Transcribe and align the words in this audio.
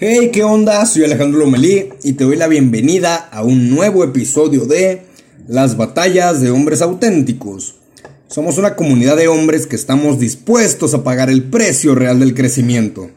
Hey, 0.00 0.30
¿qué 0.32 0.44
onda? 0.44 0.86
Soy 0.86 1.02
Alejandro 1.02 1.40
Lomelí 1.40 1.88
y 2.04 2.12
te 2.12 2.22
doy 2.22 2.36
la 2.36 2.46
bienvenida 2.46 3.16
a 3.16 3.42
un 3.42 3.68
nuevo 3.68 4.04
episodio 4.04 4.64
de 4.64 5.02
Las 5.48 5.76
batallas 5.76 6.40
de 6.40 6.52
hombres 6.52 6.82
auténticos. 6.82 7.74
Somos 8.28 8.58
una 8.58 8.76
comunidad 8.76 9.16
de 9.16 9.26
hombres 9.26 9.66
que 9.66 9.74
estamos 9.74 10.20
dispuestos 10.20 10.94
a 10.94 11.02
pagar 11.02 11.30
el 11.30 11.42
precio 11.42 11.96
real 11.96 12.20
del 12.20 12.34
crecimiento. 12.34 13.10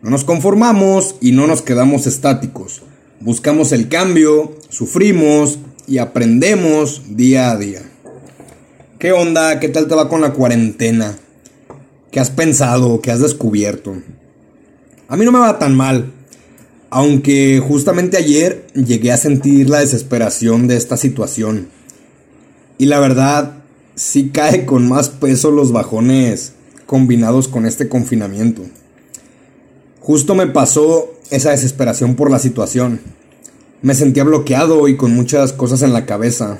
No 0.00 0.08
nos 0.08 0.24
conformamos 0.24 1.16
y 1.20 1.32
no 1.32 1.46
nos 1.46 1.60
quedamos 1.60 2.06
estáticos. 2.06 2.80
Buscamos 3.20 3.72
el 3.72 3.90
cambio, 3.90 4.56
sufrimos 4.70 5.58
y 5.86 5.98
aprendemos 5.98 7.02
día 7.18 7.50
a 7.50 7.58
día. 7.58 7.82
¿Qué 8.98 9.12
onda? 9.12 9.60
¿Qué 9.60 9.68
tal 9.68 9.88
te 9.88 9.94
va 9.94 10.08
con 10.08 10.22
la 10.22 10.32
cuarentena? 10.32 11.18
¿Qué 12.10 12.18
has 12.18 12.30
pensado? 12.30 13.02
¿Qué 13.02 13.10
has 13.10 13.20
descubierto? 13.20 13.94
A 15.08 15.16
mí 15.16 15.24
no 15.24 15.32
me 15.32 15.38
va 15.38 15.58
tan 15.58 15.76
mal. 15.76 16.12
Aunque 16.90 17.60
justamente 17.66 18.16
ayer 18.16 18.66
llegué 18.74 19.12
a 19.12 19.16
sentir 19.16 19.68
la 19.68 19.80
desesperación 19.80 20.66
de 20.68 20.76
esta 20.76 20.96
situación. 20.96 21.68
Y 22.78 22.86
la 22.86 23.00
verdad, 23.00 23.58
sí 23.94 24.30
cae 24.30 24.64
con 24.64 24.88
más 24.88 25.08
peso 25.08 25.50
los 25.50 25.72
bajones 25.72 26.52
combinados 26.86 27.48
con 27.48 27.66
este 27.66 27.88
confinamiento. 27.88 28.62
Justo 30.00 30.34
me 30.34 30.46
pasó 30.46 31.12
esa 31.30 31.50
desesperación 31.50 32.14
por 32.14 32.30
la 32.30 32.38
situación. 32.38 33.00
Me 33.82 33.94
sentía 33.94 34.24
bloqueado 34.24 34.88
y 34.88 34.96
con 34.96 35.14
muchas 35.14 35.52
cosas 35.52 35.82
en 35.82 35.92
la 35.92 36.06
cabeza. 36.06 36.58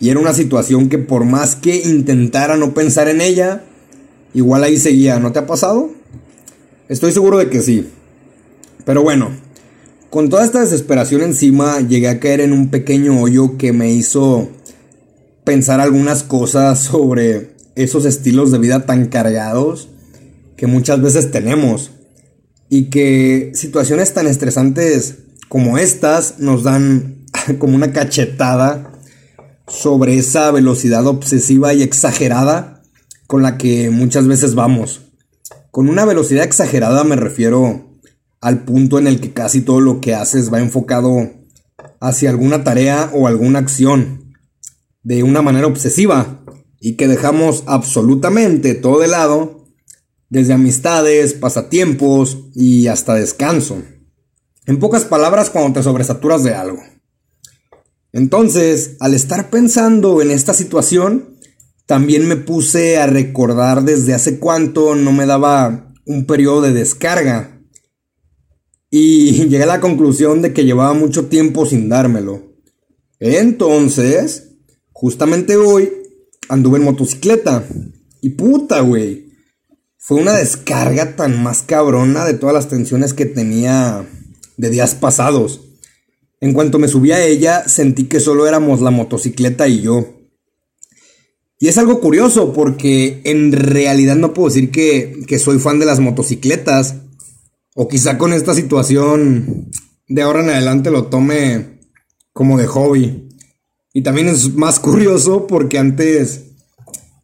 Y 0.00 0.10
era 0.10 0.20
una 0.20 0.34
situación 0.34 0.88
que 0.88 0.98
por 0.98 1.24
más 1.24 1.56
que 1.56 1.76
intentara 1.76 2.56
no 2.56 2.74
pensar 2.74 3.08
en 3.08 3.20
ella, 3.20 3.64
igual 4.34 4.64
ahí 4.64 4.76
seguía. 4.76 5.18
¿No 5.18 5.32
te 5.32 5.40
ha 5.40 5.46
pasado? 5.46 5.97
Estoy 6.88 7.12
seguro 7.12 7.36
de 7.36 7.50
que 7.50 7.60
sí. 7.60 7.86
Pero 8.86 9.02
bueno, 9.02 9.30
con 10.08 10.30
toda 10.30 10.44
esta 10.44 10.60
desesperación 10.60 11.20
encima, 11.20 11.80
llegué 11.80 12.08
a 12.08 12.18
caer 12.18 12.40
en 12.40 12.54
un 12.54 12.70
pequeño 12.70 13.20
hoyo 13.20 13.58
que 13.58 13.74
me 13.74 13.92
hizo 13.92 14.48
pensar 15.44 15.80
algunas 15.80 16.22
cosas 16.22 16.78
sobre 16.84 17.54
esos 17.74 18.06
estilos 18.06 18.50
de 18.50 18.58
vida 18.58 18.86
tan 18.86 19.06
cargados 19.06 19.88
que 20.56 20.66
muchas 20.66 21.02
veces 21.02 21.30
tenemos. 21.30 21.90
Y 22.70 22.84
que 22.84 23.52
situaciones 23.54 24.14
tan 24.14 24.26
estresantes 24.26 25.18
como 25.48 25.76
estas 25.76 26.38
nos 26.38 26.62
dan 26.62 27.26
como 27.58 27.76
una 27.76 27.92
cachetada 27.92 28.92
sobre 29.66 30.16
esa 30.16 30.50
velocidad 30.50 31.06
obsesiva 31.06 31.74
y 31.74 31.82
exagerada 31.82 32.82
con 33.26 33.42
la 33.42 33.58
que 33.58 33.90
muchas 33.90 34.26
veces 34.26 34.54
vamos. 34.54 35.07
Con 35.78 35.88
una 35.88 36.04
velocidad 36.04 36.42
exagerada 36.42 37.04
me 37.04 37.14
refiero 37.14 37.92
al 38.40 38.64
punto 38.64 38.98
en 38.98 39.06
el 39.06 39.20
que 39.20 39.32
casi 39.32 39.60
todo 39.60 39.80
lo 39.80 40.00
que 40.00 40.12
haces 40.12 40.52
va 40.52 40.58
enfocado 40.58 41.30
hacia 42.00 42.30
alguna 42.30 42.64
tarea 42.64 43.12
o 43.14 43.28
alguna 43.28 43.60
acción 43.60 44.34
de 45.04 45.22
una 45.22 45.40
manera 45.40 45.68
obsesiva 45.68 46.44
y 46.80 46.96
que 46.96 47.06
dejamos 47.06 47.62
absolutamente 47.66 48.74
todo 48.74 48.98
de 48.98 49.06
lado, 49.06 49.68
desde 50.28 50.54
amistades, 50.54 51.34
pasatiempos 51.34 52.38
y 52.56 52.88
hasta 52.88 53.14
descanso. 53.14 53.80
En 54.66 54.80
pocas 54.80 55.04
palabras, 55.04 55.48
cuando 55.48 55.74
te 55.74 55.84
sobresaturas 55.84 56.42
de 56.42 56.54
algo. 56.54 56.82
Entonces, 58.10 58.96
al 58.98 59.14
estar 59.14 59.48
pensando 59.48 60.22
en 60.22 60.32
esta 60.32 60.54
situación, 60.54 61.37
también 61.88 62.28
me 62.28 62.36
puse 62.36 62.98
a 62.98 63.06
recordar 63.06 63.82
desde 63.82 64.12
hace 64.12 64.38
cuánto 64.38 64.94
no 64.94 65.10
me 65.10 65.24
daba 65.24 65.94
un 66.04 66.26
periodo 66.26 66.60
de 66.60 66.74
descarga 66.74 67.62
y 68.90 69.32
llegué 69.48 69.62
a 69.62 69.66
la 69.66 69.80
conclusión 69.80 70.42
de 70.42 70.52
que 70.52 70.66
llevaba 70.66 70.92
mucho 70.92 71.28
tiempo 71.28 71.64
sin 71.64 71.88
dármelo. 71.88 72.42
Entonces, 73.20 74.50
justamente 74.92 75.56
hoy 75.56 75.90
anduve 76.50 76.76
en 76.76 76.84
motocicleta. 76.84 77.64
Y 78.20 78.30
puta, 78.30 78.80
güey. 78.80 79.32
Fue 79.96 80.20
una 80.20 80.34
descarga 80.34 81.16
tan 81.16 81.42
más 81.42 81.62
cabrona 81.62 82.26
de 82.26 82.34
todas 82.34 82.54
las 82.54 82.68
tensiones 82.68 83.14
que 83.14 83.24
tenía 83.24 84.06
de 84.58 84.68
días 84.68 84.94
pasados. 84.94 85.62
En 86.40 86.52
cuanto 86.52 86.78
me 86.78 86.88
subí 86.88 87.12
a 87.12 87.24
ella, 87.24 87.66
sentí 87.66 88.04
que 88.04 88.20
solo 88.20 88.46
éramos 88.46 88.82
la 88.82 88.90
motocicleta 88.90 89.68
y 89.68 89.80
yo. 89.80 90.17
Y 91.60 91.68
es 91.68 91.78
algo 91.78 92.00
curioso 92.00 92.52
porque 92.52 93.20
en 93.24 93.52
realidad 93.52 94.16
no 94.16 94.32
puedo 94.32 94.48
decir 94.48 94.70
que, 94.70 95.20
que 95.26 95.38
soy 95.38 95.58
fan 95.58 95.78
de 95.78 95.86
las 95.86 95.98
motocicletas 95.98 96.94
o 97.74 97.88
quizá 97.88 98.16
con 98.16 98.32
esta 98.32 98.54
situación 98.54 99.70
de 100.08 100.22
ahora 100.22 100.42
en 100.42 100.50
adelante 100.50 100.90
lo 100.90 101.06
tome 101.06 101.80
como 102.32 102.58
de 102.58 102.66
hobby. 102.66 103.28
Y 103.92 104.02
también 104.02 104.28
es 104.28 104.54
más 104.54 104.78
curioso 104.80 105.46
porque 105.46 105.78
antes 105.78 106.44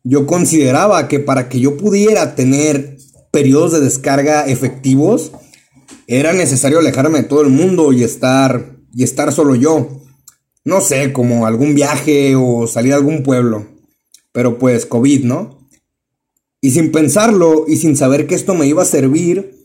yo 0.03 0.27
consideraba 0.27 1.09
que 1.09 1.21
para 1.21 1.49
que 1.49 1.61
yo 1.61 1.77
pudiera 1.77 2.35
tener 2.35 2.99
periodos 3.31 3.73
de 3.73 3.81
descarga 3.81 4.47
efectivos, 4.47 5.33
era 6.07 6.33
necesario 6.33 6.79
alejarme 6.79 7.23
de 7.23 7.29
todo 7.29 7.43
el 7.43 7.49
mundo 7.49 7.93
y 7.93 8.05
estar, 8.05 8.77
y 8.93 9.03
estar 9.03 9.33
solo 9.33 9.55
yo. 9.55 10.03
No 10.65 10.81
sé, 10.81 11.13
como 11.13 11.47
algún 11.47 11.75
viaje 11.75 12.37
o 12.37 12.67
salir 12.67 12.93
a 12.93 12.97
algún 12.97 13.23
pueblo. 13.23 13.74
Pero 14.35 14.59
pues 14.59 14.85
COVID, 14.85 15.25
¿no? 15.25 15.69
Y 16.61 16.73
sin 16.73 16.91
pensarlo 16.91 17.67
y 17.69 17.77
sin 17.77 17.97
saber 17.97 18.27
que 18.27 18.35
esto 18.35 18.55
me 18.55 18.67
iba 18.67 18.83
a 18.83 18.87
servir, 18.87 19.61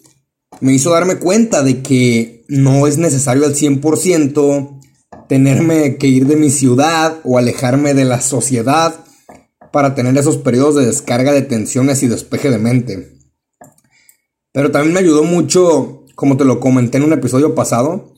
me 0.61 0.73
hizo 0.73 0.91
darme 0.91 1.17
cuenta 1.17 1.63
de 1.63 1.81
que 1.81 2.45
no 2.47 2.85
es 2.85 2.99
necesario 2.99 3.45
al 3.45 3.55
100% 3.55 4.79
tenerme 5.27 5.97
que 5.97 6.07
ir 6.07 6.27
de 6.27 6.35
mi 6.35 6.51
ciudad 6.51 7.19
o 7.23 7.39
alejarme 7.39 7.95
de 7.95 8.05
la 8.05 8.21
sociedad 8.21 9.03
para 9.71 9.95
tener 9.95 10.15
esos 10.17 10.37
periodos 10.37 10.75
de 10.75 10.85
descarga 10.85 11.31
de 11.31 11.41
tensiones 11.41 12.03
y 12.03 12.07
despeje 12.07 12.51
de 12.51 12.59
mente. 12.59 13.17
Pero 14.51 14.69
también 14.69 14.93
me 14.93 14.99
ayudó 14.99 15.23
mucho, 15.23 16.05
como 16.13 16.37
te 16.37 16.45
lo 16.45 16.59
comenté 16.59 16.97
en 16.97 17.05
un 17.05 17.13
episodio 17.13 17.55
pasado, 17.55 18.13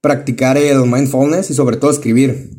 practicar 0.00 0.56
el 0.56 0.86
mindfulness 0.86 1.50
y 1.50 1.54
sobre 1.54 1.76
todo 1.76 1.92
escribir. 1.92 2.57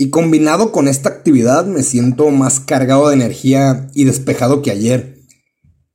Y 0.00 0.10
combinado 0.10 0.70
con 0.70 0.86
esta 0.86 1.08
actividad 1.08 1.66
me 1.66 1.82
siento 1.82 2.30
más 2.30 2.60
cargado 2.60 3.08
de 3.08 3.16
energía 3.16 3.90
y 3.94 4.04
despejado 4.04 4.62
que 4.62 4.70
ayer. 4.70 5.18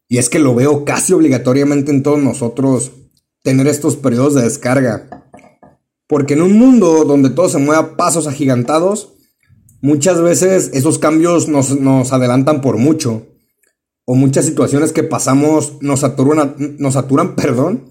Y 0.10 0.18
es 0.18 0.30
que 0.30 0.40
lo 0.40 0.54
veo 0.54 0.84
casi 0.84 1.14
obligatoriamente 1.14 1.90
en 1.90 2.04
todos 2.04 2.22
nosotros 2.22 2.92
tener 3.44 3.66
estos 3.66 3.96
periodos 3.96 4.36
de 4.36 4.42
descarga. 4.42 5.32
Porque 6.06 6.34
en 6.34 6.42
un 6.42 6.60
mundo 6.60 7.06
donde 7.06 7.30
todo 7.30 7.48
se 7.48 7.60
mueve 7.60 7.82
a 7.82 7.96
pasos 7.96 8.28
agigantados, 8.28 9.14
muchas 9.82 10.22
veces 10.22 10.72
esos 10.74 11.00
cambios 11.00 11.48
nos, 11.48 11.72
adelantan 12.12 12.60
por 12.60 12.76
mucho. 12.76 13.28
O 14.04 14.16
muchas 14.16 14.44
situaciones 14.44 14.92
que 14.92 15.04
pasamos 15.04 15.78
nos 15.80 16.02
saturan, 16.02 16.56
nos 16.78 16.96
perdón, 17.38 17.90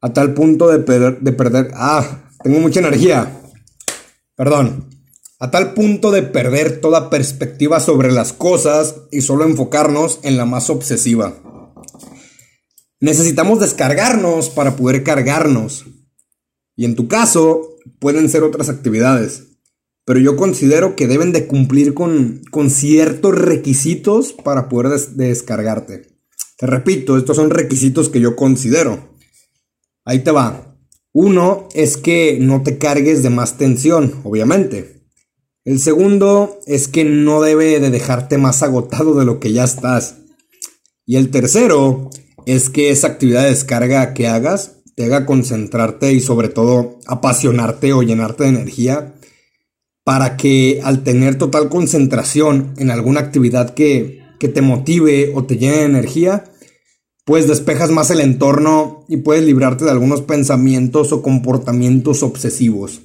a 0.00 0.12
tal 0.12 0.34
punto 0.34 0.68
de, 0.68 0.78
de 1.20 1.32
perder... 1.32 1.72
Ah, 1.74 2.30
tengo 2.44 2.60
mucha 2.60 2.78
energía. 2.78 3.42
Perdón. 4.36 4.97
A 5.40 5.52
tal 5.52 5.74
punto 5.74 6.10
de 6.10 6.22
perder 6.22 6.80
toda 6.80 7.10
perspectiva 7.10 7.78
sobre 7.78 8.10
las 8.10 8.32
cosas 8.32 8.96
y 9.12 9.20
solo 9.20 9.44
enfocarnos 9.44 10.18
en 10.22 10.36
la 10.36 10.44
más 10.44 10.68
obsesiva. 10.68 11.40
Necesitamos 13.00 13.60
descargarnos 13.60 14.50
para 14.50 14.74
poder 14.74 15.04
cargarnos. 15.04 15.84
Y 16.74 16.84
en 16.84 16.96
tu 16.96 17.06
caso, 17.06 17.76
pueden 18.00 18.28
ser 18.28 18.42
otras 18.42 18.68
actividades. 18.68 19.44
Pero 20.04 20.18
yo 20.18 20.36
considero 20.36 20.96
que 20.96 21.06
deben 21.06 21.32
de 21.32 21.46
cumplir 21.46 21.94
con, 21.94 22.42
ciertos 22.70 23.38
requisitos 23.38 24.32
para 24.32 24.68
poder 24.68 24.98
descargarte. 24.98 26.18
Te 26.56 26.66
repito, 26.66 27.16
estos 27.16 27.36
son 27.36 27.50
requisitos 27.50 28.08
que 28.08 28.20
yo 28.20 28.34
considero. 28.34 29.16
Ahí 30.04 30.20
te 30.20 30.32
va. 30.32 30.76
Uno 31.12 31.68
es 31.74 31.96
que 31.96 32.38
no 32.40 32.64
te 32.64 32.78
cargues 32.78 33.22
de 33.22 33.30
más 33.30 33.58
tensión, 33.58 34.20
obviamente. 34.24 34.97
El 35.68 35.80
segundo 35.80 36.60
es 36.66 36.88
que 36.88 37.04
no 37.04 37.42
debe 37.42 37.78
de 37.78 37.90
dejarte 37.90 38.38
más 38.38 38.62
agotado 38.62 39.12
de 39.18 39.26
lo 39.26 39.38
que 39.38 39.52
ya 39.52 39.64
estás. 39.64 40.14
Y 41.04 41.16
el 41.16 41.30
tercero 41.30 42.08
es 42.46 42.70
que 42.70 42.88
esa 42.88 43.08
actividad 43.08 43.42
de 43.42 43.50
descarga 43.50 44.14
que 44.14 44.28
hagas 44.28 44.76
te 44.96 45.04
haga 45.04 45.26
concentrarte 45.26 46.14
y 46.14 46.20
sobre 46.20 46.48
todo 46.48 46.98
apasionarte 47.06 47.92
o 47.92 48.02
llenarte 48.02 48.44
de 48.44 48.48
energía 48.48 49.16
para 50.04 50.38
que 50.38 50.80
al 50.82 51.04
tener 51.04 51.36
total 51.36 51.68
concentración 51.68 52.72
en 52.78 52.90
alguna 52.90 53.20
actividad 53.20 53.74
que, 53.74 54.22
que 54.40 54.48
te 54.48 54.62
motive 54.62 55.32
o 55.34 55.44
te 55.44 55.58
llene 55.58 55.76
de 55.76 55.84
energía, 55.84 56.44
pues 57.26 57.46
despejas 57.46 57.90
más 57.90 58.10
el 58.10 58.20
entorno 58.20 59.04
y 59.06 59.18
puedes 59.18 59.44
librarte 59.44 59.84
de 59.84 59.90
algunos 59.90 60.22
pensamientos 60.22 61.12
o 61.12 61.20
comportamientos 61.20 62.22
obsesivos. 62.22 63.02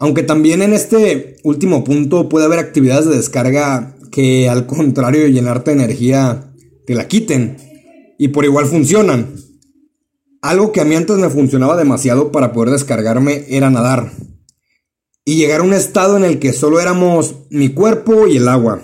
Aunque 0.00 0.22
también 0.22 0.62
en 0.62 0.72
este 0.72 1.36
último 1.44 1.84
punto 1.84 2.30
puede 2.30 2.46
haber 2.46 2.58
actividades 2.58 3.04
de 3.04 3.16
descarga 3.16 3.94
que 4.10 4.48
al 4.48 4.66
contrario 4.66 5.20
de 5.20 5.32
llenarte 5.32 5.70
de 5.70 5.84
energía 5.84 6.52
te 6.86 6.94
la 6.94 7.06
quiten 7.06 7.58
y 8.18 8.28
por 8.28 8.46
igual 8.46 8.64
funcionan. 8.64 9.34
Algo 10.40 10.72
que 10.72 10.80
a 10.80 10.86
mí 10.86 10.94
antes 10.94 11.18
me 11.18 11.28
funcionaba 11.28 11.76
demasiado 11.76 12.32
para 12.32 12.54
poder 12.54 12.70
descargarme 12.70 13.44
era 13.50 13.68
nadar. 13.68 14.10
Y 15.26 15.36
llegar 15.36 15.60
a 15.60 15.64
un 15.64 15.74
estado 15.74 16.16
en 16.16 16.24
el 16.24 16.38
que 16.38 16.54
solo 16.54 16.80
éramos 16.80 17.34
mi 17.50 17.68
cuerpo 17.68 18.26
y 18.26 18.38
el 18.38 18.48
agua. 18.48 18.80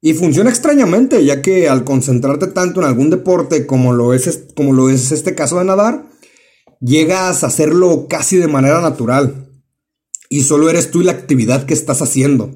Y 0.00 0.14
funciona 0.14 0.50
extrañamente, 0.50 1.24
ya 1.24 1.40
que 1.40 1.68
al 1.68 1.84
concentrarte 1.84 2.48
tanto 2.48 2.80
en 2.80 2.88
algún 2.88 3.10
deporte 3.10 3.64
como 3.64 3.92
lo 3.92 4.12
es, 4.12 4.44
como 4.56 4.72
lo 4.72 4.90
es 4.90 5.12
este 5.12 5.36
caso 5.36 5.60
de 5.60 5.66
nadar, 5.66 6.06
llegas 6.80 7.44
a 7.44 7.46
hacerlo 7.46 8.06
casi 8.08 8.36
de 8.38 8.48
manera 8.48 8.80
natural. 8.80 9.43
Y 10.34 10.42
solo 10.42 10.68
eres 10.68 10.90
tú 10.90 11.00
y 11.00 11.04
la 11.04 11.12
actividad 11.12 11.64
que 11.64 11.74
estás 11.74 12.02
haciendo. 12.02 12.50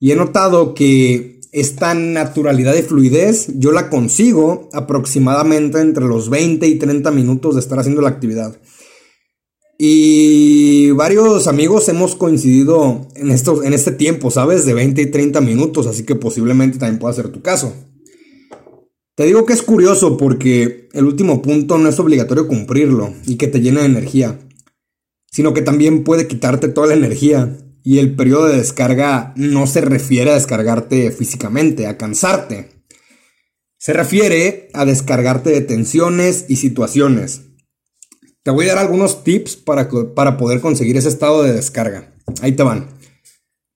Y 0.00 0.10
he 0.10 0.16
notado 0.16 0.74
que 0.74 1.38
esta 1.52 1.94
naturalidad 1.94 2.74
y 2.74 2.82
fluidez 2.82 3.46
yo 3.54 3.70
la 3.70 3.88
consigo 3.88 4.68
aproximadamente 4.72 5.80
entre 5.80 6.04
los 6.06 6.30
20 6.30 6.66
y 6.66 6.78
30 6.80 7.12
minutos 7.12 7.54
de 7.54 7.60
estar 7.60 7.78
haciendo 7.78 8.02
la 8.02 8.08
actividad. 8.08 8.60
Y 9.78 10.90
varios 10.90 11.46
amigos 11.46 11.88
hemos 11.88 12.16
coincidido 12.16 13.06
en, 13.14 13.30
en 13.30 13.72
este 13.72 13.92
tiempo, 13.92 14.32
¿sabes? 14.32 14.66
De 14.66 14.74
20 14.74 15.00
y 15.00 15.06
30 15.06 15.40
minutos, 15.42 15.86
así 15.86 16.02
que 16.02 16.16
posiblemente 16.16 16.78
también 16.78 16.98
pueda 16.98 17.14
ser 17.14 17.28
tu 17.28 17.40
caso. 17.40 17.72
Te 19.14 19.26
digo 19.26 19.46
que 19.46 19.52
es 19.52 19.62
curioso 19.62 20.16
porque 20.16 20.88
el 20.92 21.04
último 21.04 21.40
punto 21.40 21.78
no 21.78 21.88
es 21.88 22.00
obligatorio 22.00 22.48
cumplirlo 22.48 23.14
y 23.28 23.36
que 23.36 23.46
te 23.46 23.60
llene 23.60 23.82
de 23.82 23.86
energía, 23.86 24.40
sino 25.30 25.54
que 25.54 25.62
también 25.62 26.04
puede 26.04 26.26
quitarte 26.26 26.68
toda 26.68 26.88
la 26.88 26.94
energía 26.94 27.56
y 27.82 27.98
el 27.98 28.14
periodo 28.14 28.46
de 28.46 28.58
descarga 28.58 29.32
no 29.36 29.66
se 29.66 29.80
refiere 29.80 30.30
a 30.30 30.34
descargarte 30.34 31.10
físicamente, 31.12 31.86
a 31.86 31.96
cansarte. 31.96 32.84
Se 33.78 33.92
refiere 33.92 34.68
a 34.74 34.84
descargarte 34.84 35.50
de 35.50 35.62
tensiones 35.62 36.44
y 36.48 36.56
situaciones. 36.56 37.42
Te 38.42 38.50
voy 38.50 38.68
a 38.68 38.74
dar 38.74 38.78
algunos 38.78 39.24
tips 39.24 39.56
para, 39.56 39.88
para 40.14 40.36
poder 40.36 40.60
conseguir 40.60 40.96
ese 40.96 41.08
estado 41.08 41.42
de 41.42 41.52
descarga. 41.52 42.14
Ahí 42.42 42.52
te 42.52 42.62
van. 42.62 42.88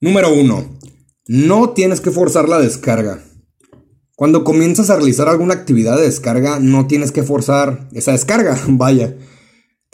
Número 0.00 0.32
1. 0.32 0.78
No 1.28 1.70
tienes 1.70 2.00
que 2.00 2.10
forzar 2.10 2.48
la 2.48 2.58
descarga. 2.58 3.22
Cuando 4.16 4.44
comienzas 4.44 4.90
a 4.90 4.96
realizar 4.96 5.28
alguna 5.28 5.54
actividad 5.54 5.96
de 5.96 6.04
descarga, 6.04 6.60
no 6.60 6.86
tienes 6.86 7.10
que 7.10 7.22
forzar 7.22 7.88
esa 7.92 8.12
descarga, 8.12 8.60
vaya. 8.68 9.16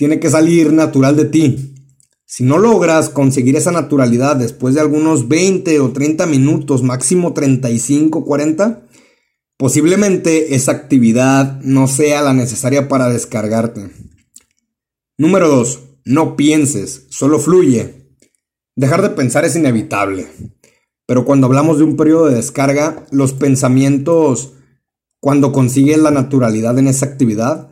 Tiene 0.00 0.18
que 0.18 0.30
salir 0.30 0.72
natural 0.72 1.14
de 1.14 1.26
ti. 1.26 1.74
Si 2.24 2.42
no 2.42 2.56
logras 2.56 3.10
conseguir 3.10 3.56
esa 3.56 3.70
naturalidad 3.70 4.34
después 4.34 4.74
de 4.74 4.80
algunos 4.80 5.28
20 5.28 5.78
o 5.78 5.92
30 5.92 6.24
minutos, 6.24 6.82
máximo 6.82 7.34
35, 7.34 8.24
40, 8.24 8.86
posiblemente 9.58 10.54
esa 10.54 10.72
actividad 10.72 11.60
no 11.60 11.86
sea 11.86 12.22
la 12.22 12.32
necesaria 12.32 12.88
para 12.88 13.10
descargarte. 13.10 13.90
Número 15.18 15.50
2. 15.50 15.80
No 16.06 16.34
pienses, 16.34 17.04
solo 17.10 17.38
fluye. 17.38 18.16
Dejar 18.76 19.02
de 19.02 19.10
pensar 19.10 19.44
es 19.44 19.54
inevitable. 19.54 20.28
Pero 21.04 21.26
cuando 21.26 21.46
hablamos 21.46 21.76
de 21.76 21.84
un 21.84 21.98
periodo 21.98 22.28
de 22.28 22.36
descarga, 22.36 23.04
los 23.10 23.34
pensamientos, 23.34 24.54
cuando 25.20 25.52
consigues 25.52 25.98
la 25.98 26.10
naturalidad 26.10 26.78
en 26.78 26.88
esa 26.88 27.04
actividad, 27.04 27.69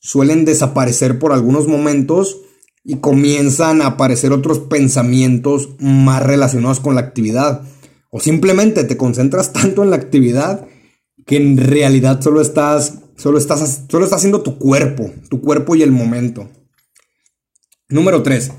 suelen 0.00 0.44
desaparecer 0.44 1.18
por 1.18 1.32
algunos 1.32 1.66
momentos 1.66 2.38
y 2.84 2.96
comienzan 2.96 3.82
a 3.82 3.86
aparecer 3.86 4.32
otros 4.32 4.60
pensamientos 4.60 5.70
más 5.78 6.22
relacionados 6.22 6.80
con 6.80 6.94
la 6.94 7.02
actividad. 7.02 7.62
O 8.10 8.20
simplemente 8.20 8.84
te 8.84 8.96
concentras 8.96 9.52
tanto 9.52 9.82
en 9.82 9.90
la 9.90 9.96
actividad 9.96 10.66
que 11.26 11.36
en 11.36 11.58
realidad 11.58 12.22
solo 12.22 12.40
estás, 12.40 13.00
solo 13.16 13.38
estás, 13.38 13.84
solo 13.88 14.06
haciendo 14.06 14.42
tu 14.42 14.58
cuerpo, 14.58 15.10
tu 15.28 15.40
cuerpo 15.40 15.76
y 15.76 15.82
el 15.82 15.90
momento. 15.90 16.48
Número 17.90 18.22
3. 18.22 18.52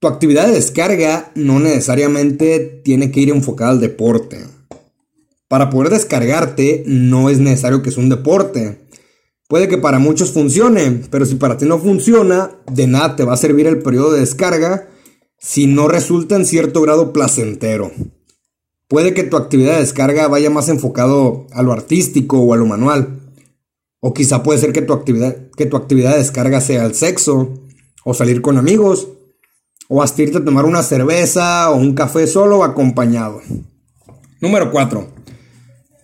Tu 0.00 0.06
actividad 0.06 0.46
de 0.46 0.54
descarga 0.54 1.30
no 1.34 1.58
necesariamente 1.60 2.60
tiene 2.84 3.10
que 3.10 3.20
ir 3.20 3.30
enfocada 3.30 3.72
al 3.72 3.80
deporte. 3.80 4.44
Para 5.48 5.70
poder 5.70 5.90
descargarte 5.90 6.84
no 6.86 7.30
es 7.30 7.38
necesario 7.38 7.82
que 7.82 7.90
sea 7.90 8.02
un 8.02 8.08
deporte. 8.08 8.87
Puede 9.48 9.66
que 9.68 9.78
para 9.78 9.98
muchos 9.98 10.32
funcione, 10.32 11.04
pero 11.10 11.24
si 11.24 11.36
para 11.36 11.56
ti 11.56 11.64
no 11.64 11.78
funciona, 11.78 12.50
de 12.70 12.86
nada 12.86 13.16
te 13.16 13.24
va 13.24 13.32
a 13.32 13.38
servir 13.38 13.66
el 13.66 13.80
periodo 13.80 14.12
de 14.12 14.20
descarga 14.20 14.90
si 15.38 15.66
no 15.66 15.88
resulta 15.88 16.36
en 16.36 16.44
cierto 16.44 16.82
grado 16.82 17.14
placentero. 17.14 17.90
Puede 18.88 19.14
que 19.14 19.24
tu 19.24 19.38
actividad 19.38 19.74
de 19.74 19.80
descarga 19.80 20.28
vaya 20.28 20.50
más 20.50 20.68
enfocado 20.68 21.46
a 21.52 21.62
lo 21.62 21.72
artístico 21.72 22.40
o 22.40 22.52
a 22.52 22.58
lo 22.58 22.66
manual. 22.66 23.20
O 24.00 24.12
quizá 24.12 24.42
puede 24.42 24.58
ser 24.58 24.74
que 24.74 24.82
tu 24.82 24.92
actividad, 24.92 25.50
que 25.56 25.64
tu 25.64 25.78
actividad 25.78 26.12
de 26.12 26.18
descarga 26.18 26.60
sea 26.60 26.84
el 26.84 26.94
sexo, 26.94 27.54
o 28.04 28.12
salir 28.12 28.42
con 28.42 28.58
amigos, 28.58 29.08
o 29.88 30.02
hasta 30.02 30.22
irte 30.22 30.38
a 30.38 30.44
tomar 30.44 30.66
una 30.66 30.82
cerveza 30.82 31.70
o 31.70 31.76
un 31.76 31.94
café 31.94 32.26
solo 32.26 32.58
o 32.58 32.64
acompañado. 32.64 33.40
Número 34.42 34.70
4. 34.70 35.08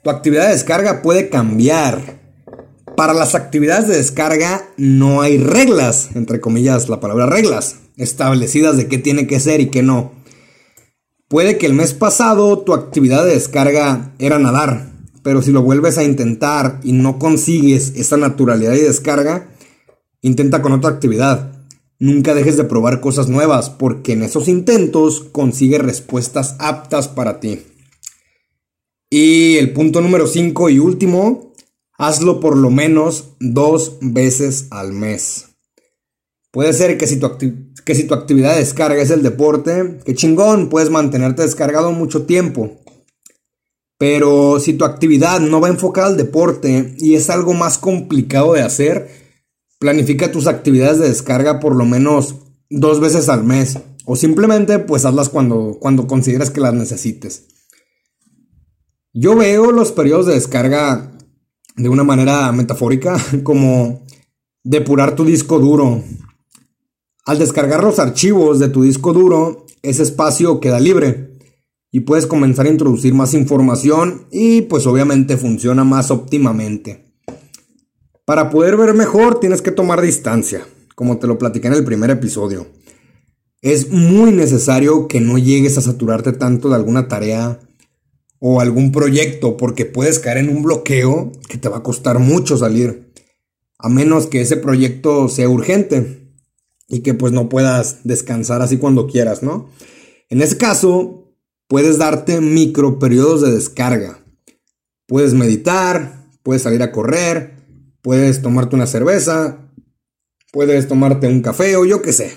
Tu 0.03 0.11
actividad 0.11 0.47
de 0.47 0.55
descarga 0.55 1.03
puede 1.03 1.29
cambiar 1.29 2.24
para 2.97 3.15
las 3.15 3.35
actividades 3.35 3.89
de 3.89 3.97
descarga 3.97 4.69
no 4.77 5.21
hay 5.21 5.39
reglas, 5.39 6.11
entre 6.15 6.41
comillas 6.41 6.89
la 6.89 7.01
palabra 7.01 7.27
reglas, 7.27 7.77
establecidas 7.97 8.77
de 8.77 8.89
qué 8.89 8.99
tiene 8.99 9.27
que 9.27 9.41
ser 9.41 9.61
y 9.61 9.67
qué 9.67 9.83
no. 9.83 10.13
Puede 11.29 11.59
que 11.59 11.67
el 11.67 11.75
mes 11.75 11.95
pasado 11.95 12.59
tu 12.61 12.75
actividad 12.75 13.25
de 13.25 13.33
descarga 13.33 14.15
era 14.19 14.39
nadar, 14.39 14.93
pero 15.23 15.43
si 15.43 15.53
lo 15.53 15.63
vuelves 15.63 15.99
a 15.99 16.05
intentar 16.05 16.81
y 16.85 16.93
no 16.93 17.19
consigues 17.19 17.95
esa 17.97 18.17
naturalidad 18.17 18.75
y 18.75 18.81
descarga, 18.81 19.49
intenta 20.21 20.63
con 20.63 20.73
otra 20.73 20.91
actividad. 20.91 21.53
Nunca 21.99 22.35
dejes 22.35 22.57
de 22.57 22.65
probar 22.65 23.01
cosas 23.01 23.29
nuevas, 23.29 23.71
porque 23.71 24.13
en 24.13 24.23
esos 24.23 24.49
intentos 24.49 25.21
consigues 25.33 25.81
respuestas 25.81 26.57
aptas 26.59 27.09
para 27.09 27.41
ti. 27.41 27.63
Y 29.11 29.57
el 29.57 29.73
punto 29.73 30.01
número 30.01 30.27
5 30.27 30.71
y 30.71 30.79
último 30.79 31.54
Hazlo 31.97 32.41
por 32.41 32.57
lo 32.57 32.71
menos 32.71 33.35
dos 33.41 33.99
veces 34.01 34.67
al 34.71 34.93
mes. 34.93 35.47
Puede 36.51 36.73
ser 36.73 36.99
que 36.99 37.07
si, 37.07 37.19
tu 37.19 37.29
que 37.85 37.95
si 37.95 38.05
tu 38.05 38.15
actividad 38.15 38.55
de 38.55 38.61
descarga 38.61 39.01
es 39.03 39.11
el 39.11 39.23
deporte, 39.23 39.99
que 40.05 40.15
chingón, 40.15 40.69
puedes 40.69 40.91
mantenerte 40.91 41.43
descargado 41.43 41.93
mucho 41.93 42.25
tiempo. 42.25 42.81
Pero 43.99 44.59
si 44.59 44.73
tu 44.75 44.85
actividad 44.85 45.41
no 45.41 45.61
va 45.61 45.69
enfocada 45.69 46.09
al 46.09 46.17
deporte 46.17 46.95
y 46.99 47.15
es 47.15 47.31
algo 47.31 47.55
más 47.55 47.79
complicado 47.79 48.55
de 48.55 48.63
hacer, 48.63 49.09
planifica 49.79 50.33
tus 50.33 50.47
actividades 50.47 50.99
de 50.99 51.09
descarga 51.09 51.61
por 51.61 51.77
lo 51.77 51.85
menos 51.85 52.37
dos 52.71 53.01
veces 53.01 53.29
al 53.29 53.45
mes. 53.45 53.79
O 54.07 54.17
simplemente 54.17 54.79
pues 54.79 55.05
hazlas 55.05 55.29
cuando, 55.29 55.79
cuando 55.81 56.07
consideres 56.07 56.51
que 56.51 56.61
las 56.61 56.75
necesites. 56.75 57.47
Yo 59.13 59.37
veo 59.37 59.71
los 59.71 59.93
periodos 59.93 60.27
de 60.27 60.35
descarga 60.35 61.14
de 61.75 61.89
una 61.89 62.05
manera 62.05 62.51
metafórica, 62.53 63.17
como 63.43 64.05
depurar 64.63 65.15
tu 65.15 65.25
disco 65.25 65.59
duro. 65.59 66.03
Al 67.27 67.39
descargar 67.39 67.83
los 67.83 67.99
archivos 67.99 68.59
de 68.59 68.69
tu 68.69 68.83
disco 68.83 69.13
duro, 69.13 69.67
ese 69.83 70.03
espacio 70.03 70.61
queda 70.61 70.81
libre 70.81 71.39
y 71.91 72.01
puedes 72.01 72.27
comenzar 72.27 72.67
a 72.67 72.71
introducir 72.71 73.15
más 73.15 73.35
información 73.35 74.27
y 74.31 74.63
pues 74.63 74.87
obviamente 74.87 75.37
funciona 75.37 75.85
más 75.85 76.11
óptimamente. 76.11 77.15
Para 78.25 78.51
poder 78.51 78.77
ver 78.77 78.95
mejor 78.95 79.39
tienes 79.39 79.63
que 79.63 79.71
tomar 79.71 80.01
distancia, 80.01 80.67
como 80.95 81.19
te 81.19 81.27
lo 81.27 81.39
platiqué 81.39 81.69
en 81.69 81.75
el 81.75 81.85
primer 81.85 82.11
episodio. 82.11 82.67
Es 83.63 83.91
muy 83.91 84.33
necesario 84.33 85.09
que 85.09 85.21
no 85.21 85.39
llegues 85.39 85.79
a 85.79 85.83
saturarte 85.83 86.33
tanto 86.33 86.69
de 86.69 86.75
alguna 86.75 87.09
tarea 87.09 87.61
o 88.39 88.61
algún 88.61 88.93
proyecto 88.93 89.57
porque 89.57 89.85
puedes 89.87 90.19
caer 90.19 90.39
en 90.39 90.49
un 90.49 90.63
bloqueo 90.63 91.33
que 91.49 91.59
te 91.59 91.69
va 91.69 91.79
a 91.79 91.83
costar 91.83 92.19
mucho 92.19 92.57
salir. 92.57 93.13
A 93.79 93.89
menos 93.89 94.27
que 94.27 94.41
ese 94.41 94.57
proyecto 94.57 95.29
sea 95.29 95.49
urgente 95.49 96.33
y 96.89 97.01
que 97.01 97.15
pues 97.15 97.33
no 97.33 97.49
puedas 97.49 98.01
descansar 98.05 98.63
así 98.63 98.79
cuando 98.79 99.07
quieras, 99.07 99.43
¿no? 99.43 99.71
En 100.29 100.43
ese 100.43 100.57
caso, 100.57 101.35
puedes 101.69 101.99
darte 101.99 102.41
micro 102.41 102.99
periodos 102.99 103.43
de 103.43 103.53
descarga. 103.53 104.25
Puedes 105.07 105.35
meditar, 105.35 106.29
puedes 106.43 106.63
salir 106.63 106.83
a 106.83 106.93
correr, 106.93 107.55
puedes 108.03 108.43
tomarte 108.43 108.77
una 108.77 108.87
cerveza, 108.87 109.71
puedes 110.53 110.89
tomarte 110.89 111.27
un 111.27 111.43
café 111.43 111.77
o 111.77 111.85
yo 111.85 112.01
qué 112.03 112.13
sé. 112.13 112.33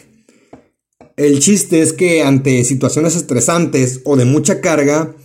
El 1.15 1.39
chiste 1.39 1.81
es 1.81 1.93
que 1.93 2.23
ante 2.23 2.63
situaciones 2.63 3.15
estresantes 3.15 4.01
o 4.05 4.15
de 4.15 4.25
mucha 4.25 4.61
carga, 4.61 5.15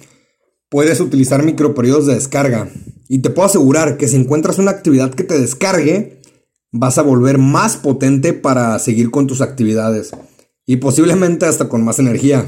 puedes 0.73 1.00
utilizar 1.00 1.43
microperiodos 1.45 2.07
de 2.07 2.14
descarga. 2.14 2.71
Y 3.07 3.19
te 3.19 3.29
puedo 3.29 3.47
asegurar 3.47 3.99
que 3.99 4.09
si 4.09 4.17
encuentras 4.17 4.59
una 4.59 4.71
actividad 4.71 5.12
que 5.12 5.23
te 5.23 5.38
descargue, 5.38 6.23
vas 6.73 6.97
a 6.97 7.02
volver 7.02 7.37
más 7.37 7.76
potente 7.76 8.33
para 8.33 8.79
seguir 8.79 9.11
con 9.11 9.26
tus 9.26 9.43
actividades. 9.43 10.12
Y 10.64 10.76
posiblemente 10.76 11.45
hasta 11.45 11.69
con 11.69 11.85
más 11.85 11.99
energía. 11.99 12.47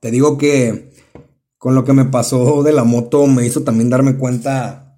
Te 0.00 0.12
digo 0.12 0.38
que 0.38 0.92
con 1.58 1.74
lo 1.74 1.84
que 1.84 1.92
me 1.92 2.04
pasó 2.04 2.62
de 2.62 2.72
la 2.72 2.84
moto 2.84 3.26
me 3.26 3.44
hizo 3.44 3.64
también 3.64 3.90
darme 3.90 4.16
cuenta 4.16 4.96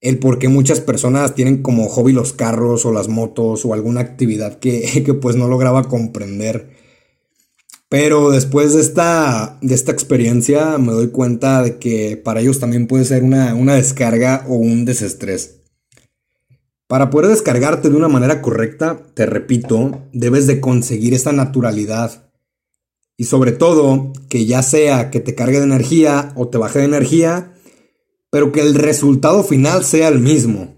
el 0.00 0.20
por 0.20 0.38
qué 0.38 0.48
muchas 0.48 0.80
personas 0.80 1.34
tienen 1.34 1.60
como 1.60 1.88
hobby 1.88 2.12
los 2.12 2.32
carros 2.32 2.86
o 2.86 2.92
las 2.92 3.08
motos 3.08 3.64
o 3.64 3.74
alguna 3.74 4.00
actividad 4.00 4.60
que, 4.60 5.02
que 5.04 5.14
pues 5.14 5.34
no 5.34 5.48
lograba 5.48 5.88
comprender. 5.88 6.81
Pero 7.92 8.30
después 8.30 8.72
de 8.72 8.80
esta, 8.80 9.58
de 9.60 9.74
esta 9.74 9.92
experiencia 9.92 10.78
me 10.78 10.92
doy 10.92 11.08
cuenta 11.08 11.62
de 11.62 11.76
que 11.76 12.16
para 12.16 12.40
ellos 12.40 12.58
también 12.58 12.86
puede 12.86 13.04
ser 13.04 13.22
una, 13.22 13.54
una 13.54 13.74
descarga 13.74 14.46
o 14.48 14.54
un 14.54 14.86
desestrés. 14.86 15.56
Para 16.86 17.10
poder 17.10 17.28
descargarte 17.28 17.90
de 17.90 17.96
una 17.96 18.08
manera 18.08 18.40
correcta, 18.40 19.02
te 19.12 19.26
repito, 19.26 20.06
debes 20.14 20.46
de 20.46 20.58
conseguir 20.58 21.12
esta 21.12 21.32
naturalidad. 21.32 22.30
Y 23.18 23.24
sobre 23.24 23.52
todo, 23.52 24.14
que 24.30 24.46
ya 24.46 24.62
sea 24.62 25.10
que 25.10 25.20
te 25.20 25.34
cargue 25.34 25.58
de 25.58 25.64
energía 25.64 26.32
o 26.34 26.48
te 26.48 26.56
baje 26.56 26.78
de 26.78 26.86
energía, 26.86 27.52
pero 28.30 28.52
que 28.52 28.62
el 28.62 28.74
resultado 28.74 29.44
final 29.44 29.84
sea 29.84 30.08
el 30.08 30.18
mismo. 30.18 30.76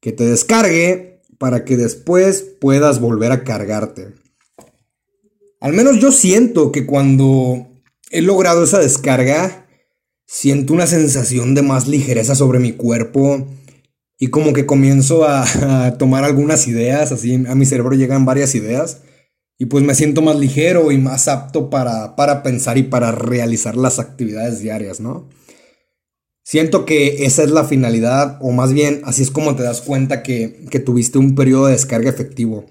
Que 0.00 0.12
te 0.12 0.24
descargue 0.24 1.20
para 1.36 1.66
que 1.66 1.76
después 1.76 2.42
puedas 2.58 3.02
volver 3.02 3.32
a 3.32 3.44
cargarte. 3.44 4.14
Al 5.60 5.72
menos 5.72 5.98
yo 5.98 6.12
siento 6.12 6.70
que 6.70 6.86
cuando 6.86 7.66
he 8.10 8.22
logrado 8.22 8.64
esa 8.64 8.78
descarga, 8.78 9.66
siento 10.26 10.72
una 10.72 10.86
sensación 10.86 11.54
de 11.54 11.62
más 11.62 11.88
ligereza 11.88 12.34
sobre 12.34 12.60
mi 12.60 12.72
cuerpo 12.72 13.46
y 14.18 14.28
como 14.28 14.52
que 14.52 14.66
comienzo 14.66 15.24
a, 15.28 15.96
tomar 15.98 16.24
algunas 16.24 16.68
ideas, 16.68 17.10
así 17.12 17.34
a 17.34 17.54
mi 17.54 17.66
cerebro 17.66 17.96
llegan 17.96 18.24
varias 18.24 18.54
ideas 18.54 19.02
y 19.58 19.66
pues 19.66 19.82
me 19.82 19.96
siento 19.96 20.22
más 20.22 20.36
ligero 20.36 20.92
y 20.92 20.98
más 20.98 21.26
apto 21.26 21.70
para, 21.70 22.14
para 22.14 22.44
pensar 22.44 22.78
y 22.78 22.84
para 22.84 23.10
realizar 23.10 23.76
las 23.76 23.98
actividades 23.98 24.60
diarias, 24.60 25.00
¿no? 25.00 25.28
Siento 26.44 26.86
que 26.86 27.26
esa 27.26 27.42
es 27.42 27.50
la 27.50 27.64
finalidad, 27.64 28.38
o 28.40 28.52
más 28.52 28.72
bien 28.72 29.02
así 29.04 29.22
es 29.22 29.30
como 29.30 29.54
te 29.56 29.64
das 29.64 29.82
cuenta 29.82 30.22
que, 30.22 30.64
que 30.70 30.78
tuviste 30.78 31.18
un 31.18 31.34
periodo 31.34 31.66
de 31.66 31.72
descarga 31.72 32.08
efectivo, 32.08 32.64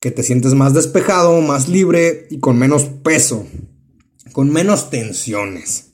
que 0.00 0.10
te 0.10 0.22
sientes 0.22 0.54
más 0.54 0.72
despejado, 0.72 1.40
más 1.42 1.68
libre 1.68 2.26
y 2.30 2.40
con 2.40 2.58
menos 2.58 2.84
peso, 2.84 3.46
con 4.32 4.50
menos 4.50 4.88
tensiones. 4.88 5.90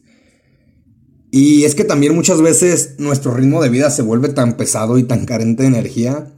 Y 1.32 1.64
es 1.64 1.74
que 1.74 1.84
también 1.84 2.14
muchas 2.14 2.40
veces 2.40 2.94
nuestro 2.98 3.34
ritmo 3.34 3.60
de 3.60 3.68
vida 3.68 3.90
se 3.90 4.02
vuelve 4.02 4.28
tan 4.28 4.56
pesado 4.56 4.96
y 4.96 5.02
tan 5.02 5.26
carente 5.26 5.64
de 5.64 5.68
energía 5.68 6.32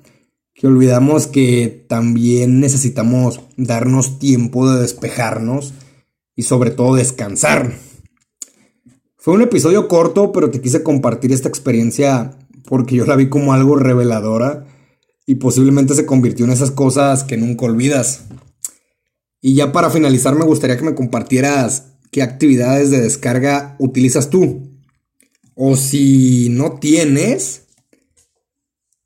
que 0.54 0.66
olvidamos 0.66 1.28
que 1.28 1.86
también 1.88 2.58
necesitamos 2.58 3.42
darnos 3.56 4.18
tiempo 4.18 4.68
de 4.68 4.80
despejarnos 4.80 5.74
y 6.34 6.42
sobre 6.44 6.70
todo 6.70 6.96
descansar. 6.96 7.74
Fue 9.18 9.34
un 9.34 9.42
episodio 9.42 9.88
corto, 9.88 10.32
pero 10.32 10.50
te 10.50 10.60
quise 10.60 10.82
compartir 10.82 11.32
esta 11.32 11.48
experiencia 11.48 12.36
porque 12.64 12.96
yo 12.96 13.04
la 13.04 13.14
vi 13.14 13.28
como 13.28 13.52
algo 13.52 13.76
reveladora 13.76 14.66
y 15.28 15.34
posiblemente 15.34 15.94
se 15.94 16.06
convirtió 16.06 16.46
en 16.46 16.52
esas 16.52 16.70
cosas 16.70 17.22
que 17.22 17.36
nunca 17.36 17.66
olvidas. 17.66 18.22
Y 19.42 19.54
ya 19.54 19.72
para 19.72 19.90
finalizar 19.90 20.34
me 20.34 20.46
gustaría 20.46 20.78
que 20.78 20.86
me 20.86 20.94
compartieras 20.94 21.88
qué 22.10 22.22
actividades 22.22 22.90
de 22.90 23.02
descarga 23.02 23.76
utilizas 23.78 24.30
tú. 24.30 24.72
O 25.54 25.76
si 25.76 26.48
no 26.48 26.78
tienes, 26.78 27.64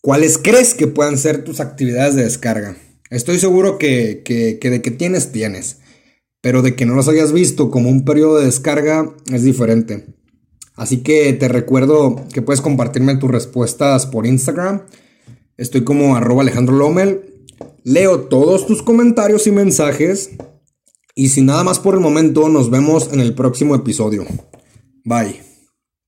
¿cuáles 0.00 0.38
crees 0.38 0.74
que 0.74 0.86
puedan 0.86 1.18
ser 1.18 1.42
tus 1.42 1.58
actividades 1.58 2.14
de 2.14 2.22
descarga? 2.22 2.76
Estoy 3.10 3.40
seguro 3.40 3.76
que, 3.76 4.22
que, 4.24 4.70
de 4.70 4.80
que 4.80 4.92
tienes, 4.92 5.32
tienes. 5.32 5.78
Pero 6.40 6.62
de 6.62 6.76
que 6.76 6.86
no 6.86 6.94
los 6.94 7.08
hayas 7.08 7.32
visto 7.32 7.68
como 7.72 7.90
un 7.90 8.04
periodo 8.04 8.38
de 8.38 8.46
descarga 8.46 9.12
es 9.32 9.42
diferente. 9.42 10.06
Así 10.76 10.98
que 10.98 11.32
te 11.32 11.48
recuerdo 11.48 12.24
que 12.32 12.42
puedes 12.42 12.60
compartirme 12.60 13.16
tus 13.16 13.28
respuestas 13.28 14.06
por 14.06 14.24
Instagram. 14.24 14.82
Estoy 15.62 15.84
como 15.84 16.16
arroba 16.16 16.42
Alejandro 16.42 16.74
Lomel. 16.74 17.46
Leo 17.84 18.22
todos 18.22 18.66
tus 18.66 18.82
comentarios 18.82 19.46
y 19.46 19.52
mensajes. 19.52 20.30
Y 21.14 21.28
sin 21.28 21.46
nada 21.46 21.62
más 21.62 21.78
por 21.78 21.94
el 21.94 22.00
momento, 22.00 22.48
nos 22.48 22.68
vemos 22.68 23.12
en 23.12 23.20
el 23.20 23.32
próximo 23.36 23.76
episodio. 23.76 24.26
Bye. 25.04 25.51